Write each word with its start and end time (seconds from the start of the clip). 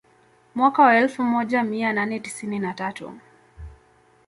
Mwaka 0.55 0.83
wa 0.83 0.95
elfu 0.97 1.23
moja 1.23 1.63
mia 1.63 1.93
nane 1.93 2.19
tisini 2.19 2.59
na 2.59 2.73
tatu 2.73 3.13